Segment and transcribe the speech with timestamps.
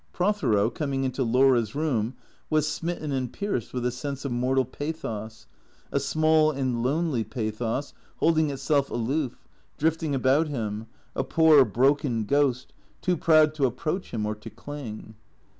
[0.13, 2.15] Prothero, coming into Laura's room,
[2.49, 5.45] was smitten and pierced with a sense of mortal pathos,
[5.91, 12.73] a small and lonely pathos, holding itself aloof, drifting about him, a poor broken ghost,
[12.99, 15.13] too proud to approach him or to cling.